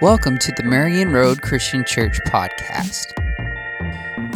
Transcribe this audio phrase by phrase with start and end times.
[0.00, 3.06] Welcome to the Marion Road Christian Church podcast.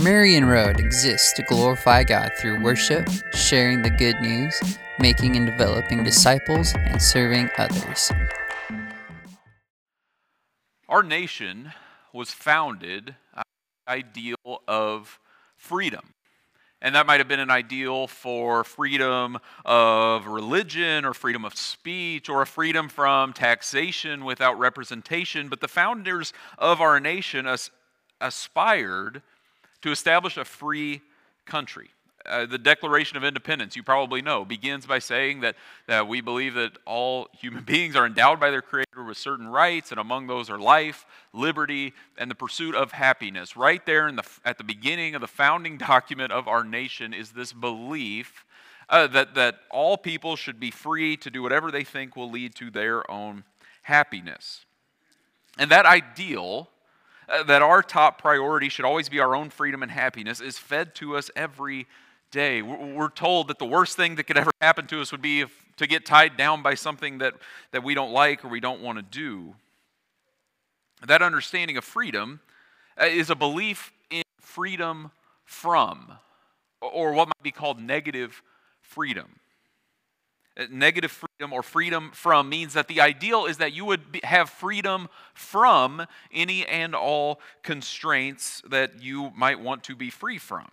[0.03, 4.59] Marion Road exists to glorify God through worship, sharing the good news,
[4.99, 8.11] making and developing disciples, and serving others.
[10.89, 11.73] Our nation
[12.13, 13.43] was founded on
[13.87, 15.19] the ideal of
[15.57, 16.16] freedom.
[16.87, 22.29] And that might have been an ideal for freedom of religion or freedom of speech
[22.29, 25.49] or a freedom from taxation without representation.
[25.49, 27.73] But the founders of our nation as-
[28.21, 29.21] aspired
[29.83, 31.01] to establish a free
[31.45, 31.91] country.
[32.29, 36.55] Uh, the Declaration of Independence, you probably know, begins by saying that, that we believe
[36.55, 40.51] that all human beings are endowed by their Creator with certain rights, and among those
[40.51, 43.57] are life, liberty, and the pursuit of happiness.
[43.57, 47.33] Right there in the, at the beginning of the founding document of our nation is
[47.33, 48.45] this belief
[48.89, 52.55] uh, that, that all people should be free to do whatever they think will lead
[52.57, 53.45] to their own
[53.83, 54.65] happiness.
[55.59, 56.69] And that ideal,
[57.29, 60.95] uh, that our top priority should always be our own freedom and happiness, is fed
[60.97, 61.89] to us every day.
[62.37, 65.65] We're told that the worst thing that could ever happen to us would be if,
[65.77, 67.35] to get tied down by something that,
[67.73, 69.55] that we don't like or we don't want to do.
[71.07, 72.41] That understanding of freedom
[73.01, 75.11] uh, is a belief in freedom
[75.45, 76.13] from,
[76.81, 78.43] or what might be called negative
[78.81, 79.41] freedom.
[80.59, 84.21] Uh, negative freedom or freedom from means that the ideal is that you would be,
[84.25, 90.67] have freedom from any and all constraints that you might want to be free from.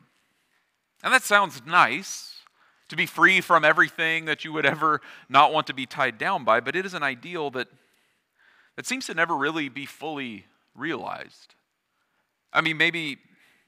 [1.03, 2.33] And that sounds nice
[2.89, 6.43] to be free from everything that you would ever not want to be tied down
[6.43, 7.67] by, but it is an ideal that,
[8.75, 11.55] that seems to never really be fully realized.
[12.53, 13.17] I mean, maybe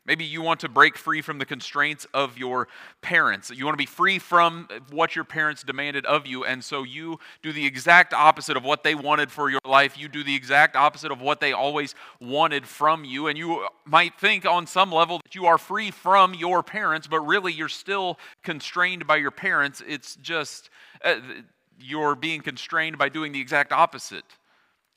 [0.05, 2.67] Maybe you want to break free from the constraints of your
[3.01, 3.49] parents.
[3.49, 6.45] You want to be free from what your parents demanded of you.
[6.45, 9.97] And so you do the exact opposite of what they wanted for your life.
[9.97, 13.27] You do the exact opposite of what they always wanted from you.
[13.27, 17.21] And you might think on some level that you are free from your parents, but
[17.21, 19.81] really you're still constrained by your parents.
[19.88, 20.69] It's just
[21.03, 21.15] uh,
[21.79, 24.25] you're being constrained by doing the exact opposite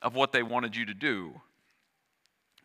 [0.02, 1.41] of what they wanted you to do.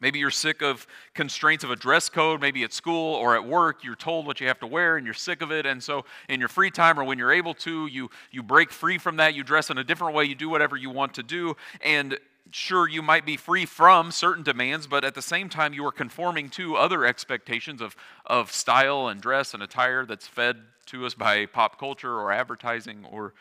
[0.04, 3.86] Maybe you're sick of constraints of a dress code, maybe at school or at work,
[3.86, 5.66] you're told what you have to wear and you're sick of it.
[5.66, 8.98] And so, in your free time or when you're able to, you, you break free
[8.98, 9.34] from that.
[9.34, 11.56] You dress in a different way, you do whatever you want to do.
[11.80, 12.20] And
[12.52, 15.92] sure, you might be free from certain demands, but at the same time, you are
[15.94, 21.14] conforming to other expectations of, of style and dress and attire that's fed to us
[21.14, 23.34] by pop culture or advertising or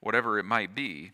[0.00, 1.12] whatever it might be.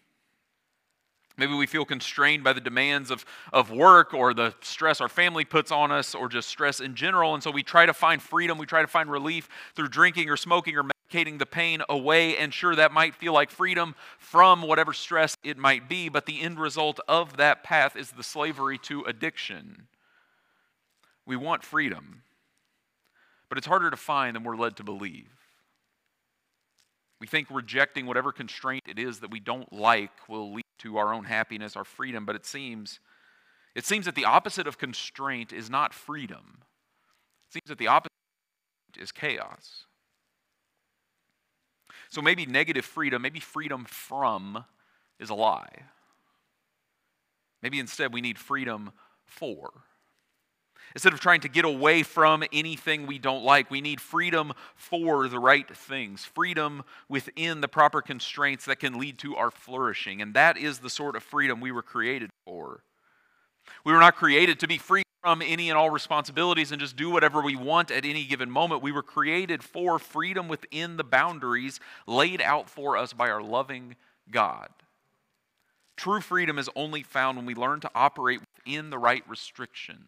[1.42, 5.44] Maybe we feel constrained by the demands of, of work or the stress our family
[5.44, 7.34] puts on us or just stress in general.
[7.34, 10.36] And so we try to find freedom, we try to find relief through drinking or
[10.36, 12.36] smoking or medicating the pain away.
[12.36, 16.40] And sure, that might feel like freedom from whatever stress it might be, but the
[16.40, 19.88] end result of that path is the slavery to addiction.
[21.26, 22.22] We want freedom,
[23.48, 25.26] but it's harder to find than we're led to believe.
[27.18, 31.12] We think rejecting whatever constraint it is that we don't like will lead to our
[31.12, 33.00] own happiness, our freedom, but it seems
[33.74, 36.58] it seems that the opposite of constraint is not freedom.
[37.48, 38.12] It seems that the opposite
[38.98, 39.86] is chaos.
[42.10, 44.64] So maybe negative freedom, maybe freedom from
[45.18, 45.84] is a lie.
[47.62, 48.92] Maybe instead we need freedom
[49.24, 49.70] for.
[50.94, 55.28] Instead of trying to get away from anything we don't like, we need freedom for
[55.28, 60.20] the right things, freedom within the proper constraints that can lead to our flourishing.
[60.20, 62.82] And that is the sort of freedom we were created for.
[63.84, 67.08] We were not created to be free from any and all responsibilities and just do
[67.08, 68.82] whatever we want at any given moment.
[68.82, 73.94] We were created for freedom within the boundaries laid out for us by our loving
[74.30, 74.68] God.
[75.96, 80.00] True freedom is only found when we learn to operate within the right restrictions.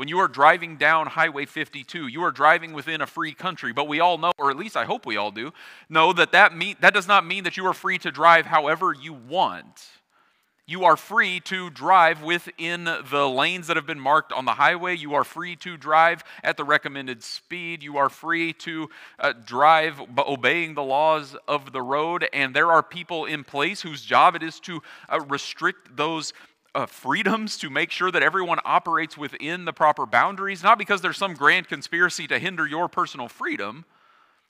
[0.00, 3.86] When you are driving down Highway 52, you are driving within a free country, but
[3.86, 5.52] we all know, or at least I hope we all do,
[5.90, 8.94] know that that, mean, that does not mean that you are free to drive however
[8.98, 9.90] you want.
[10.70, 14.96] You are free to drive within the lanes that have been marked on the highway.
[14.96, 17.82] You are free to drive at the recommended speed.
[17.82, 18.88] You are free to
[19.18, 22.28] uh, drive obeying the laws of the road.
[22.32, 26.32] And there are people in place whose job it is to uh, restrict those
[26.74, 31.16] uh, freedoms to make sure that everyone operates within the proper boundaries, not because there's
[31.16, 33.84] some grand conspiracy to hinder your personal freedom,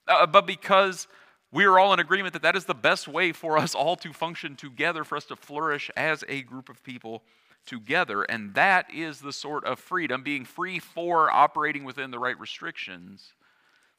[0.06, 1.08] uh, but because
[1.52, 4.12] we are all in agreement that that is the best way for us all to
[4.12, 7.22] function together, for us to flourish as a group of people
[7.66, 8.22] together.
[8.22, 13.34] And that is the sort of freedom, being free for operating within the right restrictions,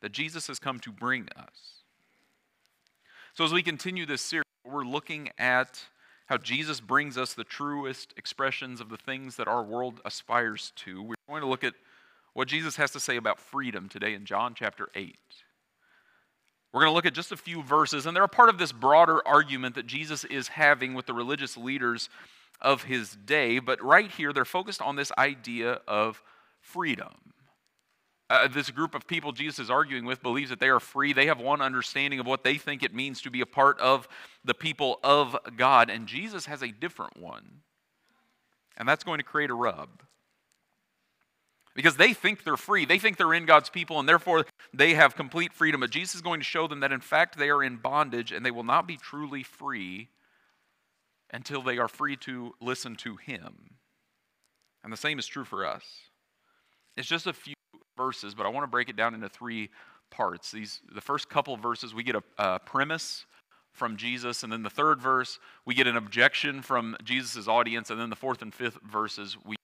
[0.02, 1.84] that Jesus has come to bring us.
[3.34, 5.84] So, as we continue this series, we're looking at
[6.32, 11.04] how Jesus brings us the truest expressions of the things that our world aspires to.
[11.04, 11.74] We're going to look at
[12.32, 15.18] what Jesus has to say about freedom today in John chapter 8.
[16.72, 18.72] We're going to look at just a few verses, and they're a part of this
[18.72, 22.08] broader argument that Jesus is having with the religious leaders
[22.62, 23.60] of his day.
[23.60, 26.24] But right here, they're focused on this idea of
[26.62, 27.34] freedom.
[28.32, 31.12] Uh, this group of people Jesus is arguing with believes that they are free.
[31.12, 34.08] They have one understanding of what they think it means to be a part of
[34.46, 37.60] the people of God, and Jesus has a different one.
[38.78, 40.04] And that's going to create a rub.
[41.76, 42.86] Because they think they're free.
[42.86, 45.82] They think they're in God's people, and therefore they have complete freedom.
[45.82, 48.46] But Jesus is going to show them that, in fact, they are in bondage and
[48.46, 50.08] they will not be truly free
[51.34, 53.76] until they are free to listen to Him.
[54.86, 55.84] And the same is true for us.
[56.96, 57.56] It's just a few
[58.02, 59.70] verses, but I want to break it down into three
[60.10, 60.52] parts.
[60.52, 63.26] These, the first couple verses, we get a, a premise
[63.74, 68.02] from Jesus, and then the third verse, we get an objection from Jesus' audience, and
[68.02, 69.56] then the fourth and fifth verses, we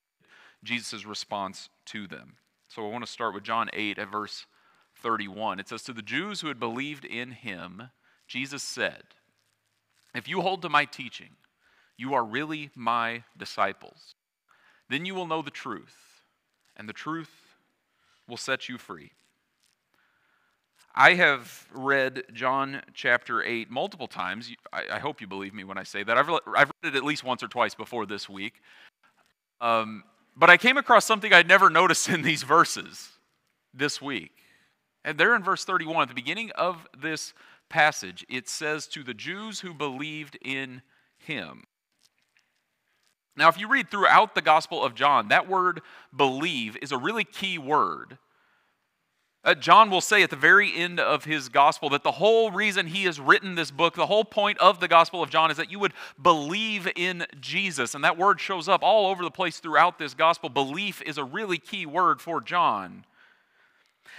[0.64, 2.34] Jesus' response to them.
[2.68, 4.46] So I want to start with John 8 at verse
[5.02, 5.60] 31.
[5.60, 7.90] It says, To the Jews who had believed in him,
[8.28, 9.04] Jesus said,
[10.14, 11.38] If you hold to my teaching,
[11.98, 14.16] you are really my disciples.
[14.90, 15.96] Then you will know the truth,
[16.76, 17.47] and the truth
[18.28, 19.12] will set you free.
[21.00, 24.52] I have read John chapter 8 multiple times.
[24.74, 26.18] I, hope you believe me when I say that.
[26.18, 28.62] I've, I've read it at least once or twice before this week.
[29.62, 30.04] Um,
[30.36, 33.10] but I came across something I'd never noticed in these verses
[33.76, 34.32] this week.
[35.06, 37.34] And there in verse 31, at the beginning of this
[37.70, 40.82] passage, it says, To the Jews who believed in
[41.18, 41.66] him.
[43.38, 45.82] Now, if you read throughout the Gospel of John, that word
[46.16, 48.18] believe is a really key word.
[49.44, 52.88] Uh, John will say at the very end of his gospel that the whole reason
[52.88, 55.72] he has written this book, the whole point of the Gospel of John is that
[55.72, 57.96] you would believe in Jesus.
[57.96, 60.50] And that word shows up all over the place throughout this gospel.
[60.50, 63.06] Belief is a really key word for John.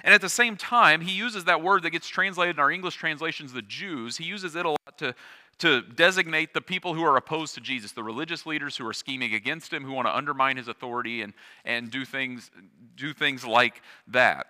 [0.05, 2.95] And at the same time, he uses that word that gets translated in our English
[2.95, 5.15] translations, the Jews, he uses it a lot to
[5.59, 9.35] to designate the people who are opposed to Jesus, the religious leaders who are scheming
[9.35, 11.35] against him, who want to undermine his authority and,
[11.65, 12.51] and do, things,
[12.97, 14.47] do things like that.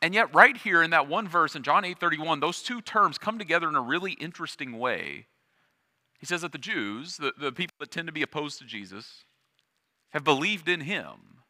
[0.00, 3.38] And yet, right here in that one verse in John 8:31, those two terms come
[3.38, 5.26] together in a really interesting way.
[6.18, 9.24] He says that the Jews, the, the people that tend to be opposed to Jesus,
[10.10, 11.40] have believed in him,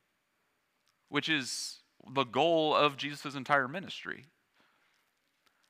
[1.09, 1.81] which is
[2.15, 4.27] the goal of Jesus' entire ministry.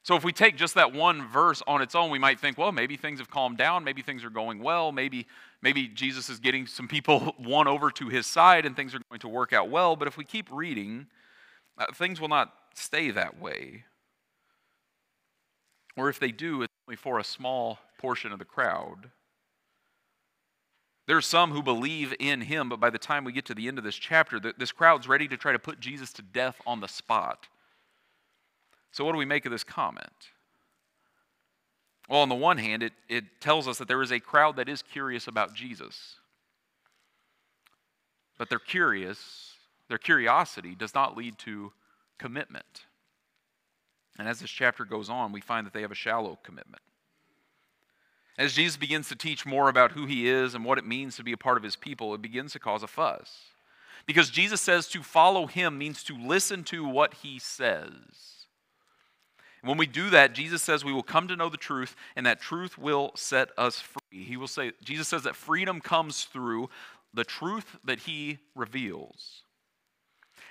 [0.04, 2.72] So, if we take just that one verse on its own, we might think, well,
[2.72, 3.84] maybe things have calmed down.
[3.84, 4.92] Maybe things are going well.
[4.92, 5.26] Maybe,
[5.62, 9.20] maybe Jesus is getting some people won over to his side and things are going
[9.20, 9.96] to work out well.
[9.96, 11.06] But if we keep reading,
[11.78, 13.84] uh, things will not stay that way.
[15.96, 19.10] Or if they do, it's only for a small portion of the crowd.
[21.06, 23.68] There are some who believe in him, but by the time we get to the
[23.68, 26.80] end of this chapter, this crowd's ready to try to put Jesus to death on
[26.80, 27.48] the spot.
[28.94, 30.30] So, what do we make of this comment?
[32.08, 34.68] Well, on the one hand, it, it tells us that there is a crowd that
[34.68, 36.14] is curious about Jesus.
[38.38, 39.54] But they're curious,
[39.88, 41.72] their curiosity does not lead to
[42.18, 42.84] commitment.
[44.16, 46.82] And as this chapter goes on, we find that they have a shallow commitment.
[48.38, 51.24] As Jesus begins to teach more about who he is and what it means to
[51.24, 53.40] be a part of his people, it begins to cause a fuss.
[54.06, 58.33] Because Jesus says to follow him means to listen to what he says.
[59.64, 62.40] When we do that, Jesus says we will come to know the truth, and that
[62.40, 64.22] truth will set us free.
[64.22, 66.68] He will say, Jesus says that freedom comes through
[67.14, 69.42] the truth that he reveals.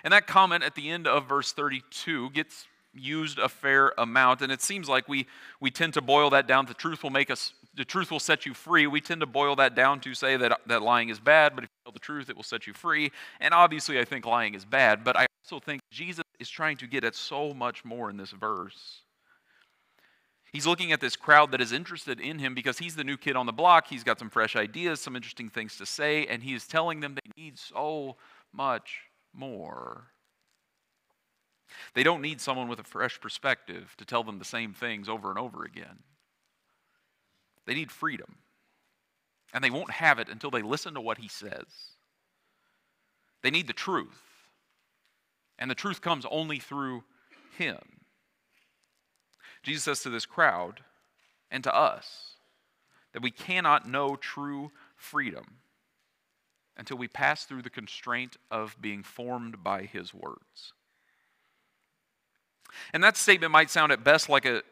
[0.04, 4.52] And that comment at the end of verse 32 gets used a fair amount, and
[4.52, 5.28] it seems like we,
[5.60, 6.66] we tend to boil that down.
[6.66, 8.88] The truth will make us, the truth will set you free.
[8.88, 11.70] We tend to boil that down to say that, that lying is bad, but if
[11.70, 13.12] you tell the truth, it will set you free.
[13.40, 16.88] And obviously, I think lying is bad, but I also think Jesus is trying to
[16.88, 19.03] get at so much more in this verse.
[20.54, 23.36] He's looking at this crowd that is interested in him because he's the new kid
[23.36, 23.88] on the block.
[23.88, 27.16] He's got some fresh ideas, some interesting things to say, and he is telling them
[27.16, 28.18] they need so
[28.54, 29.00] much
[29.34, 30.10] more.
[31.96, 35.32] They don't need someone with a fresh perspective to tell them the same things over
[35.32, 36.04] and over again.
[37.66, 38.36] They need freedom.
[39.56, 41.66] And they won't have it until they listen to what he says.
[43.42, 44.22] They need the truth.
[45.58, 47.04] And the truth comes only through
[47.58, 48.03] him.
[49.64, 50.82] Jesus says to this crowd
[51.50, 52.36] and to us
[53.14, 55.58] that we cannot know true freedom
[56.78, 60.74] until we pass through the constraint of being formed by his words.
[62.94, 64.64] And that statement might sound at best like a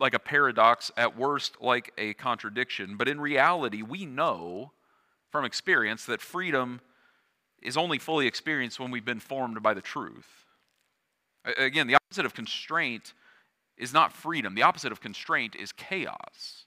[0.00, 2.96] like a paradox, at worst, like a contradiction.
[2.96, 4.72] But in reality, we know
[5.30, 6.80] from experience that freedom
[7.62, 10.46] is only fully experienced when we've been formed by the truth.
[11.58, 13.12] Again, the opposite of constraint
[13.80, 16.66] is not freedom, the opposite of constraint is chaos.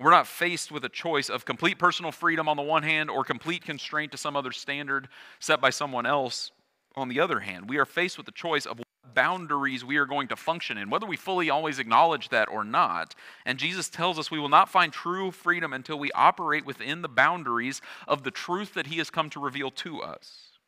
[0.00, 3.24] We're not faced with a choice of complete personal freedom on the one hand or
[3.24, 6.50] complete constraint to some other standard set by someone else
[6.96, 7.68] on the other hand.
[7.68, 10.90] We are faced with the choice of what boundaries we are going to function in,
[10.90, 13.14] whether we fully always acknowledge that or not.
[13.46, 17.08] And Jesus tells us we will not find true freedom until we operate within the
[17.08, 20.58] boundaries of the truth that he has come to reveal to us.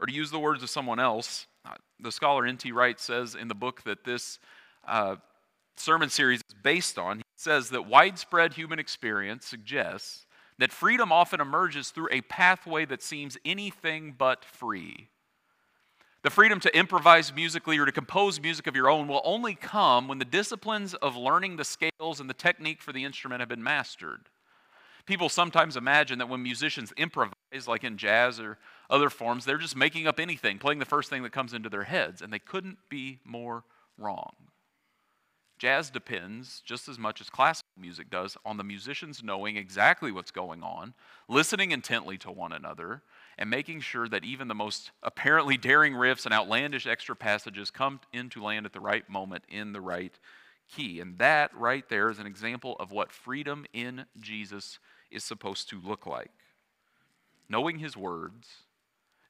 [0.00, 1.46] Or to use the words of someone else,
[2.00, 2.72] the scholar N.T.
[2.72, 4.38] Wright says in the book that this
[4.86, 5.16] uh,
[5.76, 10.26] sermon series is based on, he says that widespread human experience suggests
[10.58, 15.08] that freedom often emerges through a pathway that seems anything but free.
[16.22, 20.06] The freedom to improvise musically or to compose music of your own will only come
[20.06, 23.62] when the disciplines of learning the scales and the technique for the instrument have been
[23.62, 24.28] mastered.
[25.04, 28.56] People sometimes imagine that when musicians improvise, like in jazz or
[28.92, 31.84] other forms, they're just making up anything, playing the first thing that comes into their
[31.84, 33.64] heads, and they couldn't be more
[33.98, 34.34] wrong.
[35.58, 40.32] Jazz depends, just as much as classical music does, on the musicians knowing exactly what's
[40.32, 40.92] going on,
[41.28, 43.02] listening intently to one another,
[43.38, 48.00] and making sure that even the most apparently daring riffs and outlandish extra passages come
[48.12, 50.18] into land at the right moment in the right
[50.74, 51.00] key.
[51.00, 54.78] And that right there is an example of what freedom in Jesus
[55.10, 56.32] is supposed to look like.
[57.48, 58.48] Knowing his words,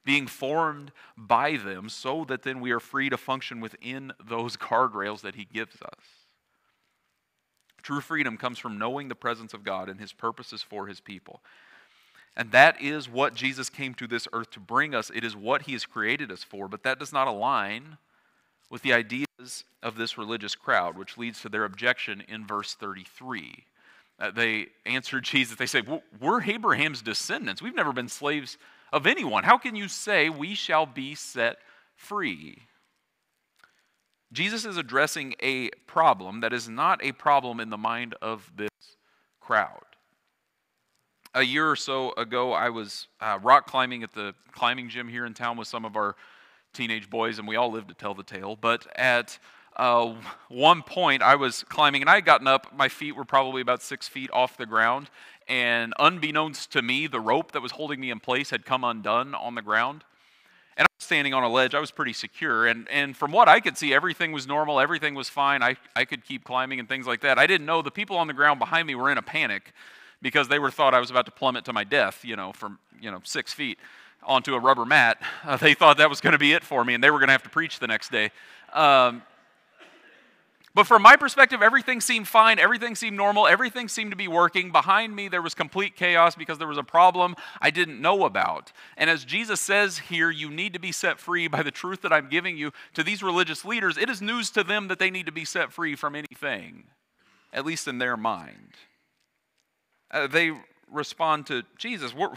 [0.03, 5.21] being formed by them so that then we are free to function within those guardrails
[5.21, 6.23] that he gives us.
[7.81, 11.41] True freedom comes from knowing the presence of God and his purposes for his people.
[12.35, 15.11] And that is what Jesus came to this earth to bring us.
[15.13, 17.97] It is what he has created us for, but that does not align
[18.69, 23.65] with the ideas of this religious crowd, which leads to their objection in verse 33.
[24.17, 25.83] Uh, they answered Jesus, they say,
[26.19, 27.61] We're Abraham's descendants.
[27.61, 28.57] We've never been slaves
[28.93, 29.43] of anyone.
[29.43, 31.57] How can you say we shall be set
[31.95, 32.59] free?
[34.31, 38.69] Jesus is addressing a problem that is not a problem in the mind of this
[39.41, 39.83] crowd
[41.33, 45.25] a year or so ago, I was uh, rock climbing at the climbing gym here
[45.25, 46.15] in town with some of our
[46.73, 48.55] teenage boys, and we all lived to tell the tale.
[48.55, 49.39] But at
[49.75, 50.13] uh,
[50.49, 52.75] one point, I was climbing, and I had gotten up.
[52.75, 55.09] My feet were probably about six feet off the ground,
[55.47, 59.35] and unbeknownst to me, the rope that was holding me in place had come undone
[59.35, 60.03] on the ground.
[60.75, 61.75] And I was standing on a ledge.
[61.75, 62.65] I was pretty secure.
[62.65, 64.79] And, and from what I could see, everything was normal.
[64.79, 65.61] Everything was fine.
[65.61, 67.37] I, I could keep climbing and things like that.
[67.37, 69.73] I didn't know the people on the ground behind me were in a panic
[70.21, 72.79] because they were thought I was about to plummet to my death, you know, from,
[72.99, 73.77] you know, six feet
[74.23, 75.21] onto a rubber mat.
[75.43, 77.27] Uh, they thought that was going to be it for me, and they were going
[77.27, 78.31] to have to preach the next day.
[78.71, 79.21] Um,
[80.75, 82.59] but from my perspective, everything seemed fine.
[82.59, 83.47] Everything seemed normal.
[83.47, 84.71] Everything seemed to be working.
[84.71, 88.71] Behind me, there was complete chaos because there was a problem I didn't know about.
[88.97, 92.13] And as Jesus says here, you need to be set free by the truth that
[92.13, 93.97] I'm giving you to these religious leaders.
[93.97, 96.85] It is news to them that they need to be set free from anything,
[97.51, 98.73] at least in their mind
[100.13, 100.51] uh, they
[100.89, 102.33] respond to Jesus, we're,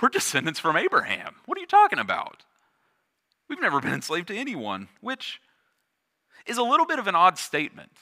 [0.00, 1.36] we're descendants from Abraham.
[1.46, 2.44] What are you talking about?
[3.48, 5.40] We've never been enslaved to anyone, which
[6.46, 7.92] is a little bit of an odd statement.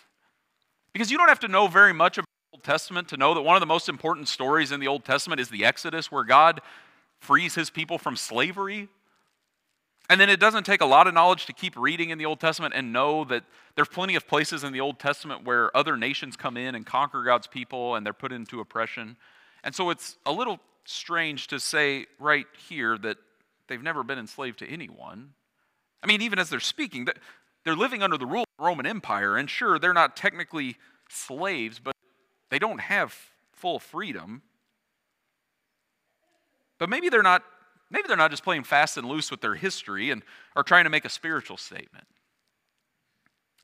[0.92, 3.42] Because you don't have to know very much about the Old Testament to know that
[3.42, 6.60] one of the most important stories in the Old Testament is the Exodus, where God
[7.20, 8.88] frees his people from slavery
[10.10, 12.40] and then it doesn't take a lot of knowledge to keep reading in the Old
[12.40, 13.44] Testament and know that
[13.76, 17.22] there's plenty of places in the Old Testament where other nations come in and conquer
[17.22, 19.16] God's people and they're put into oppression.
[19.62, 23.18] And so it's a little strange to say right here that
[23.68, 25.30] they've never been enslaved to anyone.
[26.02, 27.06] I mean, even as they're speaking,
[27.64, 30.76] they're living under the rule of the Roman Empire, and sure, they're not technically
[31.08, 31.94] slaves, but
[32.50, 33.14] they don't have
[33.52, 34.42] full freedom.
[36.78, 37.42] But maybe they're not
[37.90, 40.22] Maybe they're not just playing fast and loose with their history and
[40.54, 42.06] are trying to make a spiritual statement.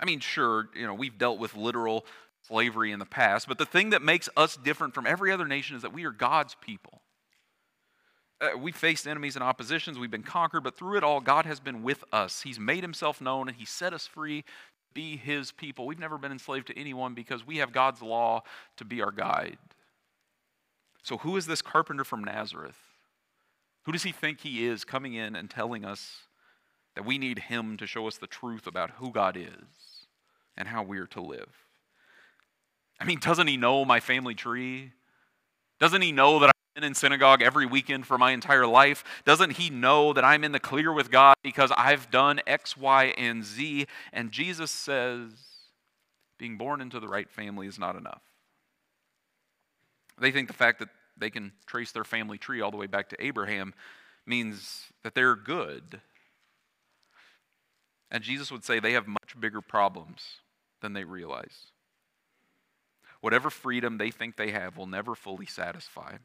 [0.00, 2.04] I mean, sure, you know, we've dealt with literal
[2.42, 5.76] slavery in the past, but the thing that makes us different from every other nation
[5.76, 7.02] is that we are God's people.
[8.40, 11.58] Uh, we faced enemies and oppositions, we've been conquered, but through it all, God has
[11.58, 12.42] been with us.
[12.42, 14.48] He's made himself known and he set us free to
[14.92, 15.86] be his people.
[15.86, 18.42] We've never been enslaved to anyone because we have God's law
[18.76, 19.58] to be our guide.
[21.02, 22.76] So, who is this carpenter from Nazareth?
[23.84, 26.22] Who does he think he is coming in and telling us
[26.96, 30.08] that we need him to show us the truth about who God is
[30.56, 31.64] and how we are to live?
[33.00, 34.92] I mean, doesn't he know my family tree?
[35.78, 39.02] Doesn't he know that been in synagogue every weekend for my entire life?
[39.24, 43.14] Doesn't he know that I'm in the clear with God because I've done X, Y,
[43.16, 43.86] and Z?
[44.12, 45.30] And Jesus says,
[46.38, 48.20] being born into the right family is not enough.
[50.20, 53.08] They think the fact that they can trace their family tree all the way back
[53.08, 53.72] to Abraham
[54.26, 56.02] means that they're good.
[58.10, 60.40] And Jesus would say they have much bigger problems
[60.82, 61.72] than they realize.
[63.22, 66.16] Whatever freedom they think they have will never fully satisfy.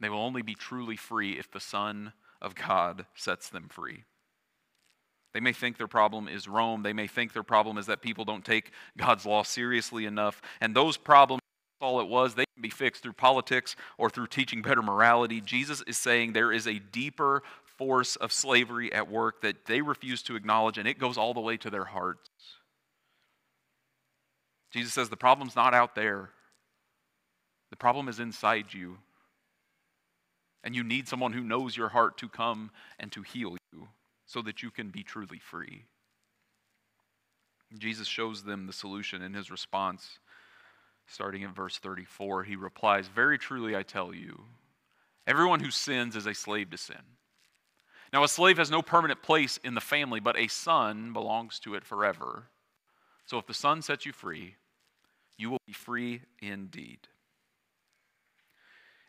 [0.00, 4.04] They will only be truly free if the Son of God sets them free.
[5.34, 6.82] They may think their problem is Rome.
[6.82, 10.40] They may think their problem is that people don't take God's law seriously enough.
[10.60, 11.40] And those problems,
[11.80, 15.40] all it was, they can be fixed through politics or through teaching better morality.
[15.40, 17.42] Jesus is saying there is a deeper
[17.76, 21.40] force of slavery at work that they refuse to acknowledge, and it goes all the
[21.40, 22.30] way to their hearts.
[24.72, 26.30] Jesus says the problem's not out there,
[27.70, 28.98] the problem is inside you.
[30.68, 32.70] And you need someone who knows your heart to come
[33.00, 33.88] and to heal you
[34.26, 35.86] so that you can be truly free.
[37.78, 40.18] Jesus shows them the solution in his response.
[41.06, 44.42] Starting in verse 34, he replies, Very truly I tell you,
[45.26, 47.16] everyone who sins is a slave to sin.
[48.12, 51.76] Now, a slave has no permanent place in the family, but a son belongs to
[51.76, 52.50] it forever.
[53.24, 54.56] So if the Son sets you free,
[55.38, 57.08] you will be free indeed.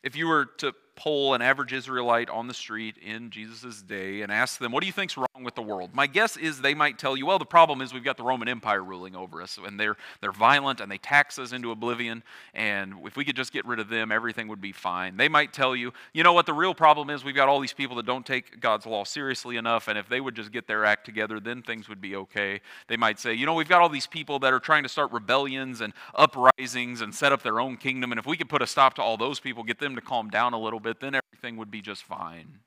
[0.04, 4.32] If you were to poll an average Israelite on the street in Jesus' day and
[4.32, 5.91] ask them, What do you think's wrong with the world?
[5.94, 8.50] My guess is they might tell you, Well, the problem is we've got the Roman
[8.50, 12.22] Empire ruling over us, and they're, they're violent and they tax us into oblivion,
[12.53, 15.15] and if we could just get rid of them, everything would be fine.
[15.15, 17.74] They might tell you, You know what, the real problem is we've got all these
[17.74, 20.84] people that don't take God's law seriously enough, and if they would just get their
[20.84, 22.60] act together, then things would be okay.
[22.89, 25.13] They might say, You know, we've got all these people that are trying to start
[25.13, 28.68] rebellions and uprisings and set up their own kingdom, and if we could put a
[28.68, 31.58] stop to all those people, get them to calm down a little bit, then everything
[31.58, 32.60] would be just fine.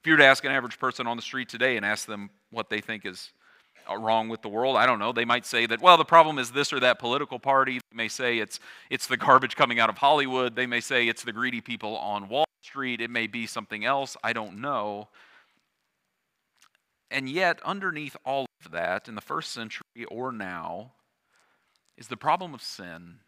[0.00, 2.30] If you were to ask an average person on the street today and ask them
[2.50, 3.32] what they think is
[3.90, 5.12] uh, wrong with the world, I don't know.
[5.12, 7.80] They might say that, well, the problem is this or that political party.
[7.90, 10.56] They may say it's, it's the garbage coming out of Hollywood.
[10.56, 13.00] They may say it's the greedy people on Wall Street.
[13.00, 14.16] It may be something else.
[14.22, 15.08] I don't know.
[17.10, 20.92] And yet, underneath all of that, in the first century or now,
[21.96, 23.20] is the problem of sin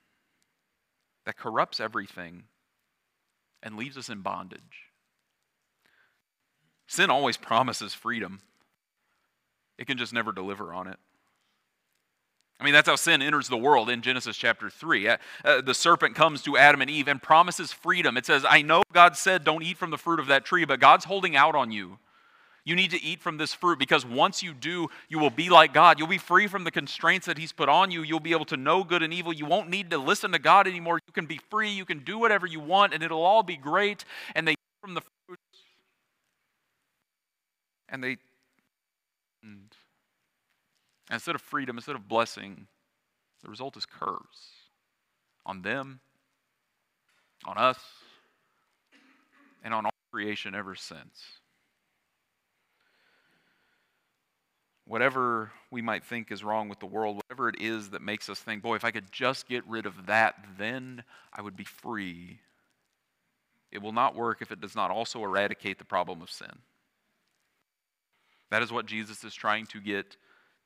[1.25, 2.44] that corrupts everything
[3.62, 4.61] and leaves us in bondage.
[6.87, 8.40] Sin always promises freedom,
[9.79, 10.99] it can just never deliver on it.
[12.59, 15.09] I mean, that's how sin enters the world in Genesis chapter 3.
[15.09, 18.16] Uh, uh, the serpent comes to Adam and Eve and promises freedom.
[18.16, 20.81] It says, I know God said, don't eat from the fruit of that tree, but
[20.81, 21.99] God's holding out on you.
[22.66, 25.72] You need to eat from this fruit because once you do, you will be like
[25.72, 26.00] God.
[26.00, 28.02] You'll be free from the constraints that He's put on you.
[28.02, 29.33] You'll be able to know good and evil.
[29.33, 30.98] You won't need to listen to God anymore.
[31.07, 31.70] You can be free.
[31.70, 34.05] You can do whatever you want, and it'll all be great.
[34.35, 35.38] And they eat from the fruit,
[37.88, 38.16] and they.
[39.44, 39.72] And
[41.09, 42.66] instead of freedom, instead of blessing,
[43.44, 44.57] the result is curse
[45.44, 46.00] on them,
[47.44, 47.79] on us,
[49.62, 51.22] and on all creation ever since.
[54.87, 58.38] Whatever we might think is wrong with the world, whatever it is that makes us
[58.38, 62.38] think, boy, if I could just get rid of that, then I would be free.
[63.72, 66.61] It will not work if it does not also eradicate the problem of sin.
[68.51, 70.16] That is what Jesus is trying to get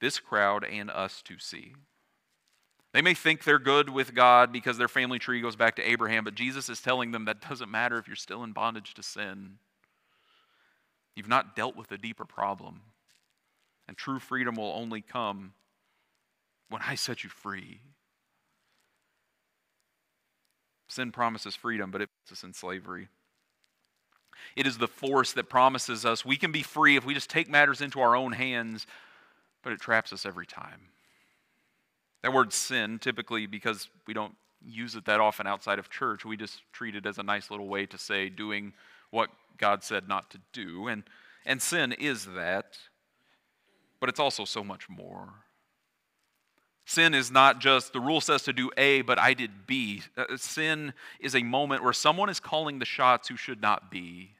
[0.00, 1.74] this crowd and us to see.
[2.92, 6.24] They may think they're good with God because their family tree goes back to Abraham,
[6.24, 9.59] but Jesus is telling them that doesn't matter if you're still in bondage to sin.
[11.14, 12.80] You've not dealt with a deeper problem.
[13.90, 15.53] And true freedom will only come
[16.68, 17.81] when I set you free.
[20.87, 23.09] Sin promises freedom, but it puts us in slavery.
[24.55, 27.50] It is the force that promises us we can be free if we just take
[27.50, 28.87] matters into our own hands,
[29.64, 30.83] but it traps us every time.
[32.22, 36.37] That word sin, typically, because we don't use it that often outside of church, we
[36.37, 38.72] just treat it as a nice little way to say doing
[39.11, 40.87] what God said not to do.
[40.87, 41.03] And,
[41.44, 42.79] and sin is that
[44.00, 45.28] but it's also so much more.
[46.86, 50.02] Sin is not just the rule says to do A, but I did B.
[50.16, 54.32] Uh, sin is a moment where someone is calling the shots who should not be.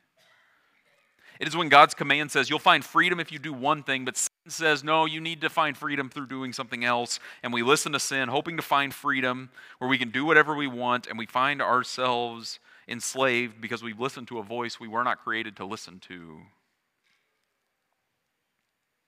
[1.38, 4.16] It is when God's command says, You'll find freedom if you do one thing, but
[4.16, 7.20] sin says, No, you need to find freedom through doing something else.
[7.42, 10.66] And we listen to sin, hoping to find freedom where we can do whatever we
[10.66, 15.22] want, and we find ourselves enslaved because we've listened to a voice we were not
[15.22, 16.40] created to listen to.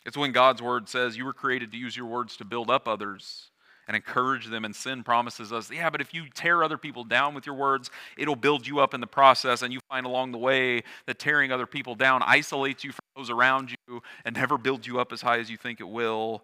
[0.05, 2.89] It's when God's word says you were created to use your words to build up
[2.89, 3.51] others,
[3.87, 4.65] and encourage them.
[4.65, 7.91] And sin promises us, yeah, but if you tear other people down with your words,
[8.17, 9.63] it'll build you up in the process.
[9.63, 13.31] And you find along the way that tearing other people down isolates you from those
[13.31, 16.43] around you and never builds you up as high as you think it will.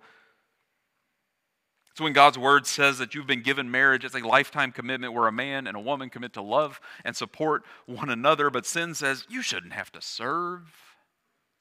[1.93, 5.27] It's when God's word says that you've been given marriage, it's a lifetime commitment where
[5.27, 8.51] a man and a woman commit to love and support one another.
[8.51, 10.88] But sin says you shouldn't have to serve.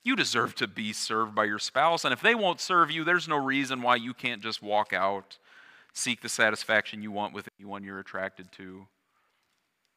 [0.08, 2.06] You deserve to be served by your spouse.
[2.06, 5.38] And if they won't serve you, there's no reason why you can't just walk out,
[5.91, 8.88] seek the satisfaction you want with anyone you're attracted to.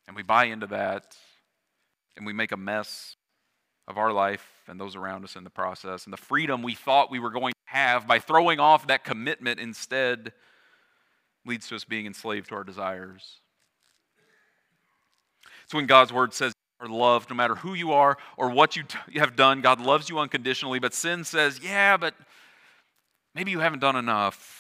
[0.09, 1.15] And we buy into that,
[2.17, 3.15] and we make a mess
[3.87, 6.07] of our life and those around us in the process.
[6.07, 9.61] And the freedom we thought we were going to have by throwing off that commitment
[9.61, 10.33] instead
[11.47, 13.37] leads to us being enslaved to our desires.
[15.63, 18.85] It's when God's word says are loved no matter who you are or what you,
[19.15, 19.61] have done.
[19.61, 22.15] God loves you unconditionally, but sin says, yeah, but
[23.35, 24.57] maybe you haven't done enough.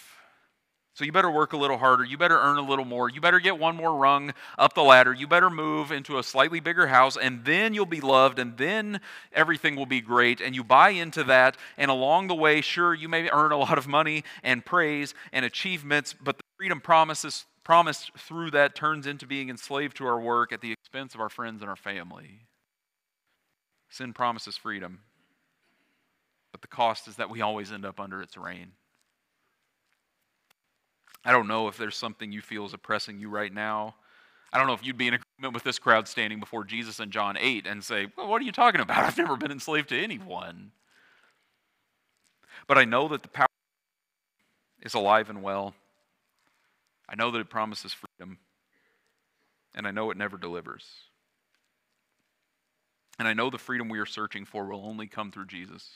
[0.95, 2.05] So you better work a little harder.
[2.05, 3.09] You better earn a little more.
[3.09, 5.15] You better get one more rung up the ladder.
[5.15, 9.01] You better move into a slightly bigger house, and then you'll be loved, and then
[9.33, 10.43] everything will be great.
[10.43, 11.57] And you buy into that.
[11.79, 15.45] And along the way, sure, you may earn a lot of money and praise and
[15.47, 20.53] achievements, but the freedom promises promised through that turns into being enslaved to our work
[20.53, 22.41] at the expense of our friends and our family.
[23.91, 24.99] Sin promises freedom,
[26.51, 28.73] but the cost is that we always end up under its reign.
[31.25, 33.95] I don't know if there's something you feel is oppressing you right now.
[34.53, 37.13] I don't know if you'd be in agreement with this crowd standing before Jesus in
[37.13, 38.99] John 8 and say, Well, what are you talking about?
[39.05, 40.73] I've never been enslaved to anyone.
[42.67, 43.47] But I know that the power
[44.83, 45.73] is alive and well.
[47.09, 48.39] I know that it promises freedom,
[49.75, 50.85] and I know it never delivers.
[53.19, 55.89] And I know the freedom we are searching for will only come through Jesus.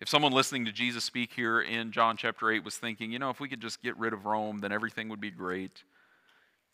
[0.00, 3.30] If someone listening to Jesus speak here in John chapter 8 was thinking, you know,
[3.30, 5.84] if we could just get rid of Rome, then everything would be great.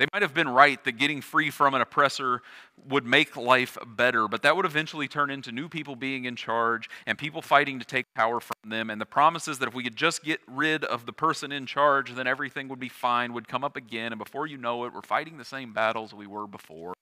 [0.00, 2.40] They might have been right that getting free from an oppressor
[2.88, 6.88] would make life better, but that would eventually turn into new people being in charge
[7.04, 8.88] and people fighting to take power from them.
[8.88, 12.14] And the promises that if we could just get rid of the person in charge,
[12.14, 14.10] then everything would be fine would come up again.
[14.10, 16.94] And before you know it, we're fighting the same battles we were before.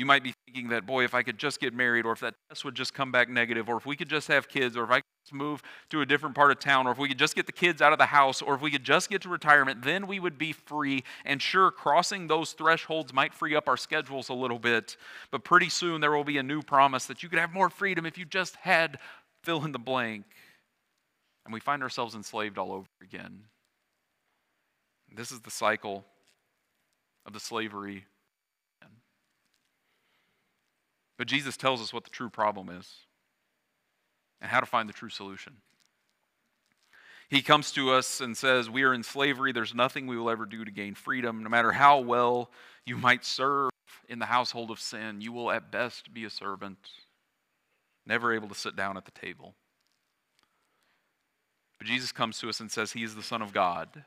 [0.00, 2.32] You might be thinking that, boy, if I could just get married, or if that
[2.48, 4.90] test would just come back negative, or if we could just have kids, or if
[4.90, 7.36] I could just move to a different part of town, or if we could just
[7.36, 9.82] get the kids out of the house, or if we could just get to retirement,
[9.82, 11.04] then we would be free.
[11.26, 14.96] And sure, crossing those thresholds might free up our schedules a little bit,
[15.30, 18.06] but pretty soon there will be a new promise that you could have more freedom
[18.06, 18.98] if you just had
[19.42, 20.24] fill in the blank.
[21.44, 23.40] And we find ourselves enslaved all over again.
[25.14, 26.06] This is the cycle
[27.26, 28.06] of the slavery
[31.20, 32.90] But Jesus tells us what the true problem is
[34.40, 35.52] and how to find the true solution.
[37.28, 39.52] He comes to us and says, We are in slavery.
[39.52, 41.42] There's nothing we will ever do to gain freedom.
[41.42, 42.48] No matter how well
[42.86, 43.68] you might serve
[44.08, 46.78] in the household of sin, you will at best be a servant,
[48.06, 49.54] never able to sit down at the table.
[51.76, 54.04] But Jesus comes to us and says, He is the Son of God.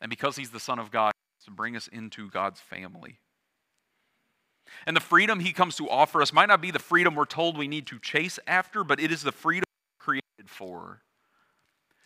[0.00, 1.12] And because He's the Son of God,
[1.44, 3.18] to bring us into God's family.
[4.86, 7.56] And the freedom he comes to offer us might not be the freedom we're told
[7.56, 9.64] we need to chase after, but it is the freedom
[9.98, 11.02] created for.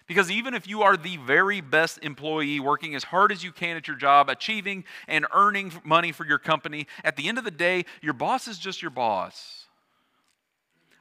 [0.06, 3.76] Because even if you are the very best employee, working as hard as you can
[3.76, 7.50] at your job, achieving and earning money for your company, at the end of the
[7.50, 9.64] day, your boss is just your boss.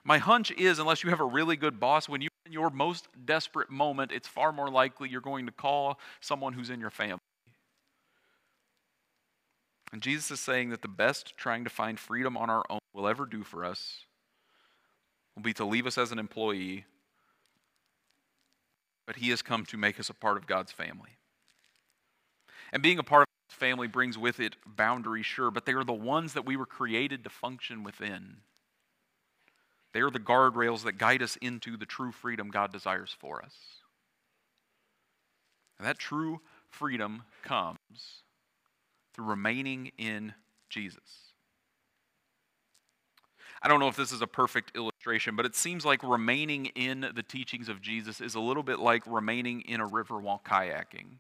[0.06, 3.08] My hunch is, unless you have a really good boss, when you're in your most
[3.26, 7.20] desperate moment, it's far more likely you're going to call someone who's in your family.
[9.94, 13.08] And Jesus is saying that the best trying to find freedom on our own will
[13.08, 14.08] ever do for us
[15.36, 16.86] will be to leave us as an employee,
[19.06, 21.12] but He has come to make us a part of God's family.
[22.72, 25.84] And being a part of God's family brings with it boundaries, sure, but they are
[25.84, 28.38] the ones that we were created to function within.
[29.94, 33.54] They are the guardrails that guide us into the true freedom God desires for us.
[35.78, 38.23] And that true freedom comes
[39.14, 40.34] through remaining in
[40.70, 41.34] Jesus.
[43.62, 47.12] I don't know if this is a perfect illustration, but it seems like remaining in
[47.16, 51.20] the teachings of Jesus is a little bit like remaining in a river while kayaking.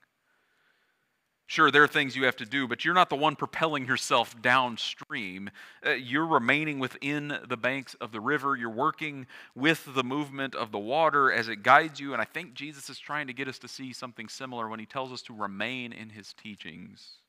[1.47, 4.41] Sure, there are things you have to do, but you're not the one propelling yourself
[4.41, 5.49] downstream.
[5.86, 8.56] Uh, you're remaining within the banks of the river.
[8.56, 12.12] You're working with the movement of the water as it guides you.
[12.13, 14.86] And I think Jesus is trying to get us to see something similar when he
[14.86, 17.19] tells us to remain in his teachings.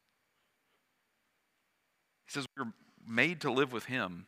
[2.34, 2.72] Says we're
[3.06, 4.26] made to live with Him.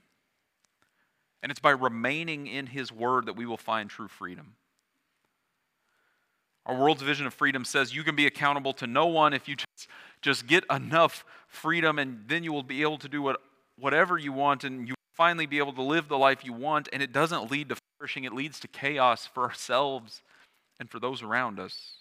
[1.43, 4.55] And it's by remaining in His Word that we will find true freedom.
[6.67, 9.57] Our world's vision of freedom says you can be accountable to no one if you
[9.57, 9.89] just,
[10.23, 13.41] just get enough freedom, and then you will be able to do what,
[13.77, 16.89] whatever you want, and you finally be able to live the life you want.
[16.93, 20.23] And it doesn't lead to flourishing, it leads to chaos for ourselves
[20.79, 21.95] and for those around us.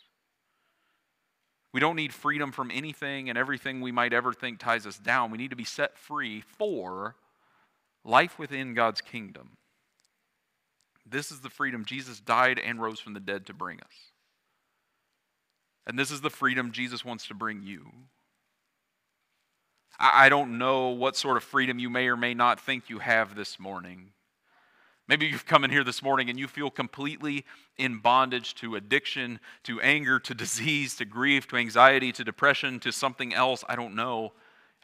[1.76, 5.30] We don't need freedom from anything and everything we might ever think ties us down.
[5.30, 7.18] We need to be set free for
[8.06, 9.58] life within God's kingdom.
[11.06, 13.92] This is the freedom Jesus died and rose from the dead to bring us.
[15.86, 17.92] And this is the freedom Jesus wants to bring you.
[20.00, 23.36] I don't know what sort of freedom you may or may not think you have
[23.36, 24.12] this morning.
[25.08, 27.46] Maybe you've come in here this morning and you feel completely
[27.78, 32.92] in bondage to addiction, to anger, to disease, to grief, to anxiety, to depression, to
[32.92, 33.64] something else.
[33.70, 34.34] I don't know.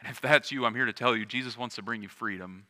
[0.00, 2.66] And if that's you, I'm here to tell you Jesus wants to bring you freedom.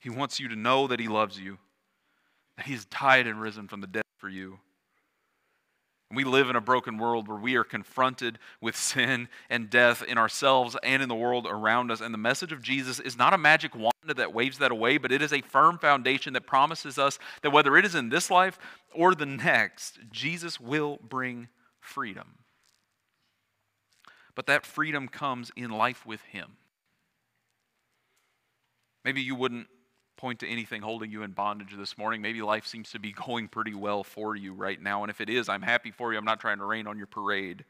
[0.00, 1.58] He wants you to know that He loves you,
[2.56, 4.58] that He's died and risen from the dead for you.
[6.12, 10.18] We live in a broken world where we are confronted with sin and death in
[10.18, 12.00] ourselves and in the world around us.
[12.00, 15.12] And the message of Jesus is not a magic wand that waves that away, but
[15.12, 18.58] it is a firm foundation that promises us that whether it is in this life
[18.92, 22.38] or the next, Jesus will bring freedom.
[24.34, 26.56] But that freedom comes in life with Him.
[29.04, 29.68] Maybe you wouldn't
[30.20, 32.20] point to anything holding you in bondage this morning.
[32.20, 35.02] Maybe life seems to be going pretty well for you right now.
[35.02, 36.18] And if it is, I'm happy for you.
[36.18, 37.64] I'm not trying to rain on your parade.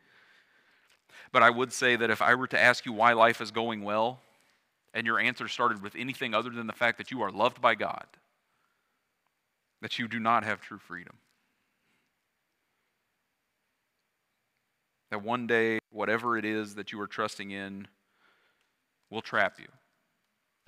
[1.32, 3.82] But I would say that if I were to ask you why life is going
[3.82, 4.20] well,
[4.92, 7.76] and your answer started with anything other than the fact that you are loved by
[7.76, 8.06] God,
[9.80, 11.14] that you do not have true freedom.
[15.10, 17.86] That one day, whatever it is that you are trusting in
[19.10, 19.66] will trap you.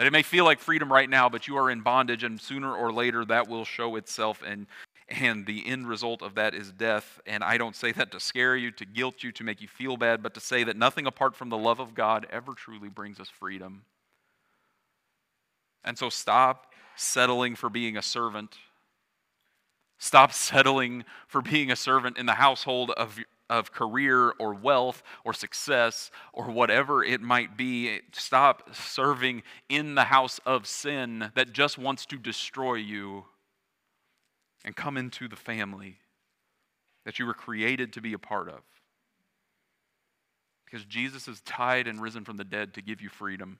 [0.03, 2.75] That it may feel like freedom right now, but you are in bondage, and sooner
[2.75, 4.67] or later that will show itself, and,
[5.09, 7.21] and the end result of that is death.
[7.25, 9.97] And I don't say that to scare you, to guilt you, to make you feel
[9.97, 13.21] bad, but to say that nothing apart from the love of God ever truly brings
[13.21, 13.85] us freedom.
[15.85, 18.57] And so stop settling for being a servant.
[19.99, 23.21] Stop settling for being a servant in the household of
[23.53, 28.01] of career or wealth or success or whatever it might be.
[28.13, 33.25] Stop serving in the house of sin that just wants to destroy you
[34.65, 35.99] and come into the family
[37.05, 38.61] that you were created to be a part of.
[40.65, 43.59] Because Jesus has died and risen from the dead to give you freedom.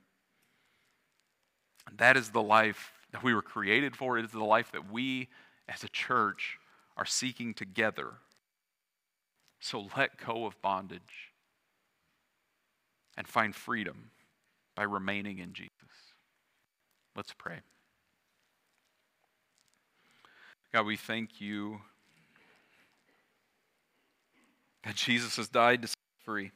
[1.99, 4.17] That is the life that we were created for.
[4.17, 5.29] It is the life that we
[5.69, 6.59] as a church
[6.97, 8.15] are seeking together.
[9.63, 11.31] So let go of bondage
[13.17, 14.11] and find freedom
[14.75, 15.71] by remaining in Jesus.
[17.15, 17.61] Let's pray.
[20.75, 21.81] God, we thank you
[24.83, 26.51] that Jesus has died to set us free.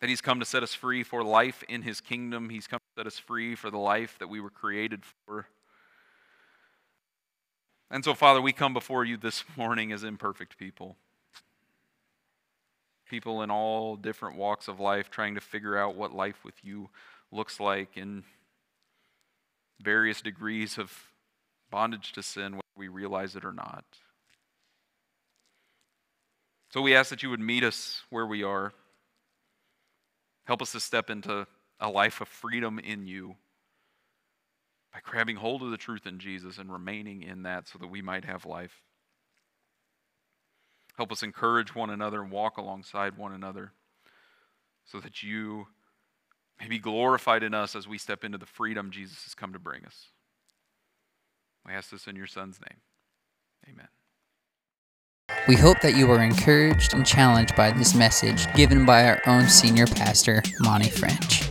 [0.00, 2.50] That he's come to set us free for life in his kingdom.
[2.50, 5.46] He's come to set us free for the life that we were created for.
[7.90, 10.96] And so, Father, we come before you this morning as imperfect people.
[13.08, 16.88] People in all different walks of life trying to figure out what life with you
[17.32, 18.22] looks like in
[19.82, 20.92] various degrees of
[21.70, 23.84] bondage to sin, whether we realize it or not.
[26.72, 28.72] So we ask that you would meet us where we are.
[30.44, 31.48] Help us to step into
[31.80, 33.34] a life of freedom in you
[34.92, 38.02] by grabbing hold of the truth in Jesus and remaining in that so that we
[38.02, 38.82] might have life.
[40.96, 43.72] Help us encourage one another and walk alongside one another
[44.84, 45.66] so that you
[46.60, 49.58] may be glorified in us as we step into the freedom Jesus has come to
[49.58, 50.08] bring us.
[51.66, 52.80] We ask this in your Son's name.
[53.68, 53.88] Amen.
[55.46, 59.48] We hope that you were encouraged and challenged by this message given by our own
[59.48, 61.48] senior pastor, Monte French.